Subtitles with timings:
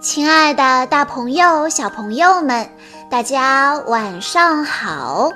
[0.00, 2.66] 亲爱的，大朋友、小朋友们，
[3.10, 5.30] 大家晚上好！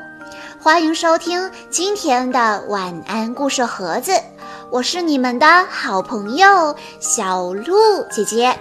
[0.59, 4.13] 欢迎收听今天的晚安故事盒子，
[4.71, 7.75] 我是你们的好朋友小鹿
[8.11, 8.59] 姐姐。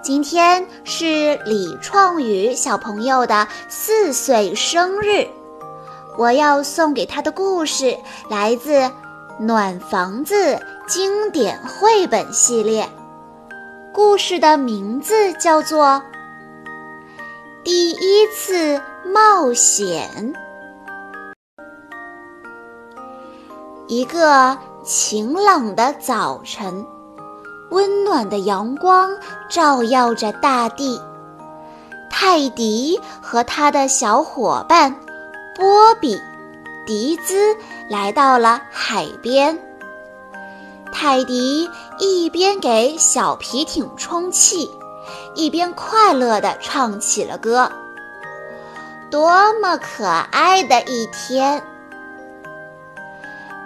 [0.00, 5.26] 今天是李创宇小朋友的四岁生日，
[6.16, 7.98] 我要送给他的故事
[8.30, 8.74] 来自
[9.40, 10.54] 《暖房子》
[10.86, 12.88] 经典绘本系列。
[13.92, 15.86] 故事的名字叫做
[17.64, 18.80] 《第一次
[19.12, 20.34] 冒险》。
[23.88, 26.84] 一个晴朗的早晨，
[27.70, 29.10] 温暖的阳光
[29.48, 31.00] 照耀着大地。
[32.10, 34.94] 泰迪和他的小伙伴
[35.56, 36.16] 波比、
[36.86, 37.54] 迪兹
[37.88, 39.58] 来到了海边。
[40.92, 41.68] 泰迪
[41.98, 44.70] 一边给小皮艇充气，
[45.34, 47.70] 一边快乐地唱起了歌。
[49.10, 51.62] 多么可爱的一天！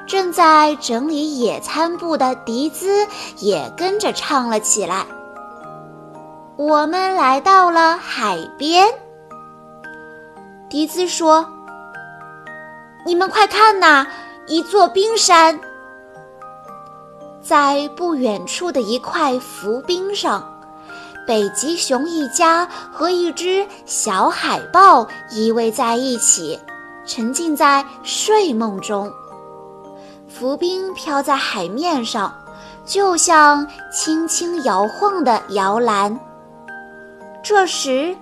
[0.06, 3.06] 正在整理野餐布的迪兹
[3.39, 5.06] 也跟着唱了起来。
[6.56, 8.89] 我们来到了海边。
[10.69, 11.46] 迪兹说
[13.05, 14.06] ：“你们快看呐，
[14.46, 15.58] 一座冰山！”
[17.42, 20.48] 在不远处的一块浮冰上，
[21.26, 26.58] 北极熊一家和一只小海豹依偎在一起，
[27.04, 29.12] 沉浸在睡梦中。
[30.28, 32.32] 浮冰飘在海面上，
[32.86, 36.18] 就像轻轻摇晃的摇篮。
[37.42, 38.16] 这时，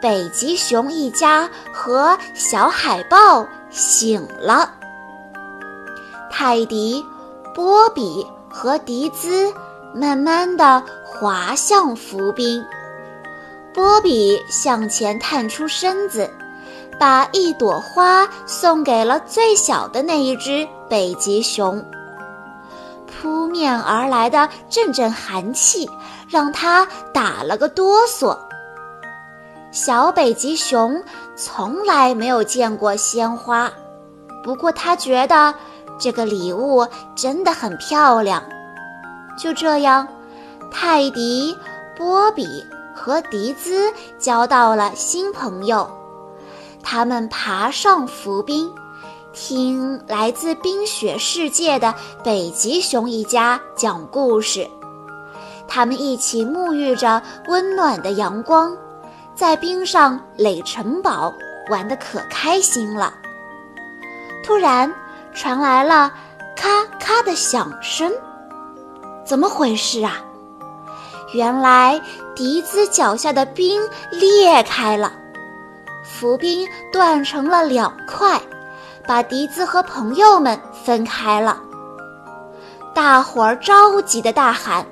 [0.00, 4.70] 北极熊一家和小海豹醒了。
[6.30, 7.04] 泰迪、
[7.54, 8.26] 波比。
[8.52, 9.52] 和迪兹
[9.94, 12.62] 慢慢地滑向浮冰，
[13.72, 16.30] 波比向前探出身子，
[17.00, 21.84] 把一朵花送给了最小的那一只北极熊。
[23.06, 25.88] 扑面而来的阵阵寒气
[26.28, 28.36] 让他打了个哆嗦。
[29.70, 31.02] 小北极熊
[31.34, 33.72] 从来没有见过鲜花，
[34.44, 35.54] 不过他觉得。
[36.02, 38.42] 这个礼物真的很漂亮。
[39.38, 40.08] 就这样，
[40.68, 41.56] 泰迪、
[41.96, 42.44] 波比
[42.92, 45.88] 和迪兹交到了新朋友。
[46.82, 48.68] 他们爬上浮冰，
[49.32, 54.68] 听来自冰雪世界的北极熊一家讲故事。
[55.68, 58.76] 他们一起沐浴着温暖的阳光，
[59.36, 61.32] 在冰上垒城堡，
[61.70, 63.14] 玩得可开心了。
[64.44, 64.92] 突然。
[65.34, 66.12] 传来了
[66.56, 68.12] 咔咔的响声，
[69.24, 70.22] 怎么回事啊？
[71.34, 72.00] 原来
[72.34, 75.12] 迪兹脚下的冰裂开了，
[76.04, 78.40] 浮冰断成了两块，
[79.06, 81.58] 把迪兹和朋友们分开了。
[82.94, 84.86] 大伙儿着急的大喊：“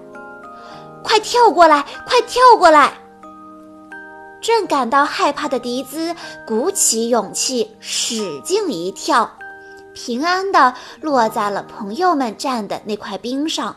[1.05, 2.95] 快跳过来，快跳过来！”
[4.41, 9.31] 正感到害怕的迪兹鼓起勇气，使劲一跳。
[10.03, 13.77] 平安地落在了朋友们站的那块冰上，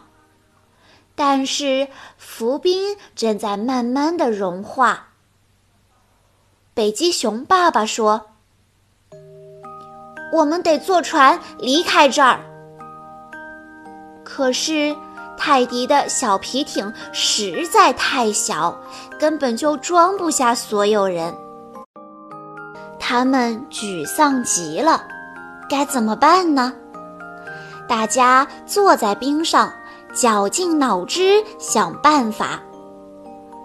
[1.15, 5.09] 但是浮冰正在慢慢的融化。
[6.73, 8.27] 北极熊爸爸说
[10.31, 12.39] ：“我们得坐船离开这儿。”
[14.23, 14.95] 可是
[15.37, 18.81] 泰迪的小皮艇实在太小，
[19.19, 21.35] 根本就装不下所有人，
[22.97, 25.09] 他们沮丧极了。
[25.73, 26.71] 该怎么办呢？
[27.87, 29.73] 大家坐在冰上，
[30.13, 32.61] 绞尽脑汁想办法。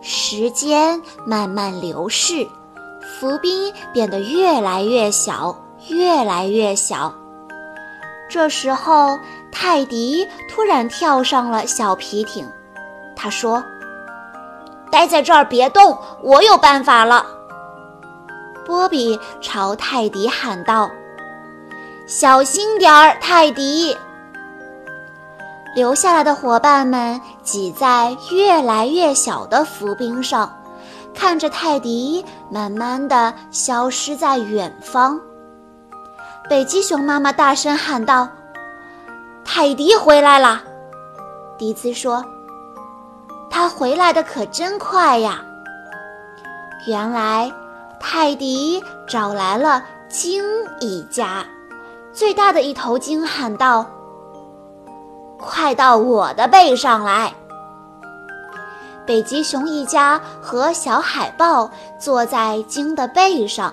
[0.00, 2.48] 时间慢慢流逝，
[3.02, 5.54] 浮冰变得越来越小，
[5.88, 7.12] 越来越小。
[8.30, 9.18] 这时候，
[9.52, 12.48] 泰迪突然跳上了小皮艇。
[13.14, 13.62] 他说
[14.90, 17.26] ：“待在这儿别动，我有办法了。”
[18.64, 20.88] 波比朝泰迪喊道。
[22.08, 23.94] 小心点儿，泰迪！
[25.74, 30.50] 留下来的伙伴们挤在越来越小的浮冰上，
[31.14, 35.20] 看着泰迪慢慢的消失在远方。
[36.48, 38.26] 北极熊妈妈大声喊道
[39.44, 40.62] ：“泰迪回来了！”
[41.58, 42.24] 迪兹说
[43.52, 45.44] ：“他回来的可真快呀！”
[46.88, 47.52] 原来，
[48.00, 50.42] 泰迪找来了鲸
[50.80, 51.44] 一家。
[52.18, 53.86] 最大的一头鲸喊道
[55.38, 57.32] ：“快到我的背上来！”
[59.06, 63.72] 北极熊一家和小海豹坐在鲸的背上，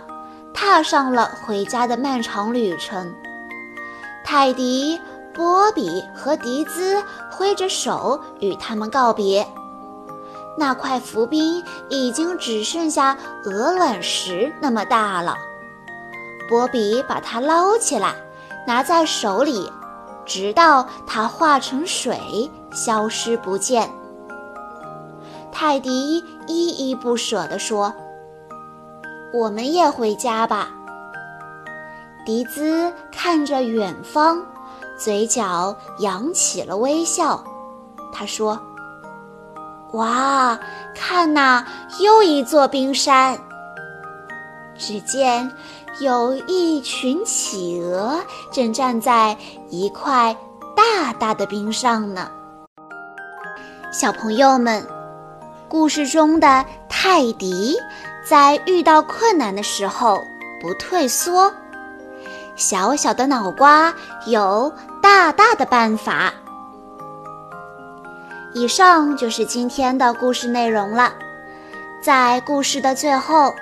[0.53, 3.11] 踏上了回家的漫长旅程。
[4.23, 5.01] 泰迪、
[5.33, 9.43] 波比和迪兹挥着手与他们告别。
[10.55, 15.35] 那块浮冰已经只剩下鹅卵石那么大了。
[16.47, 18.13] 波比把它捞起来，
[18.65, 19.71] 拿在手里，
[20.25, 23.89] 直到它化成水，消失不见。
[25.51, 27.93] 泰迪依依不舍地说
[29.33, 30.69] ：“我们也回家吧。”
[32.25, 34.43] 迪兹看着远方，
[34.97, 37.41] 嘴角扬起了微笑。
[38.11, 38.59] 他说
[39.93, 40.59] ：“哇，
[40.95, 41.65] 看那
[41.99, 43.39] 又一座冰山！
[44.77, 45.49] 只见
[45.99, 48.19] 有一群企鹅
[48.51, 49.37] 正站在
[49.69, 50.35] 一块
[50.75, 52.29] 大大的冰上呢。”
[53.93, 54.85] 小朋友们，
[55.69, 57.77] 故事中的泰迪
[58.27, 60.21] 在遇到困难的时候
[60.61, 61.53] 不退缩。
[62.57, 63.93] 小小的脑瓜
[64.25, 64.71] 有
[65.01, 66.33] 大大的办法。
[68.53, 71.13] 以上就是今天的故事内容了。
[72.01, 73.53] 在故事的最后，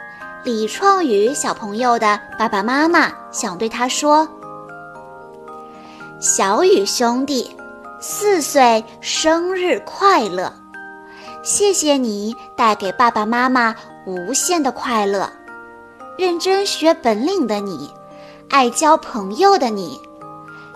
[0.44, 4.28] 李创宇小朋友的爸爸妈妈想对他说
[6.20, 7.56] ：“小雨兄弟，
[8.02, 10.52] 四岁生日快乐！
[11.44, 13.74] 谢谢你带给爸爸妈妈
[14.06, 15.32] 无限的快乐。
[16.18, 17.90] 认真学本领的你。”
[18.50, 20.00] 爱交朋友的你，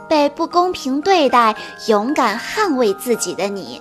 [0.10, 1.56] 被不公平对待，
[1.88, 3.80] 勇敢捍卫自己的你，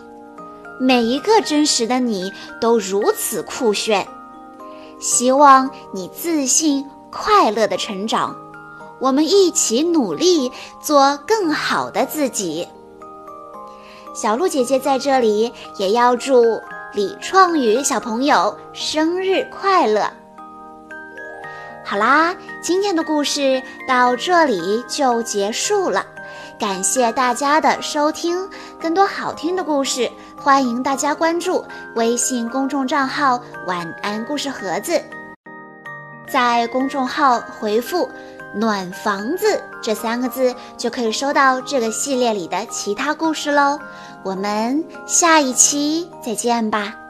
[0.78, 2.30] 每一个真实的你
[2.60, 4.06] 都如此酷炫。
[4.98, 8.36] 希望你自信快乐的成长，
[8.98, 10.50] 我们一起努力
[10.80, 12.66] 做更好的自己。
[14.14, 16.42] 小鹿姐姐在这里也要祝
[16.94, 20.10] 李创宇小朋友生日快乐。
[21.84, 26.04] 好啦，今天的故事到这里就结束了，
[26.58, 28.48] 感谢大家的收听。
[28.80, 31.64] 更多好听的故事，欢迎大家关注
[31.94, 35.00] 微信公众账号“晚安故事盒子”。
[36.28, 38.08] 在公众号回复
[38.54, 43.78] “暖房子”这三个字，就可以收到这个系列里的其他故事喽。
[44.24, 47.05] 我们下一期再见吧。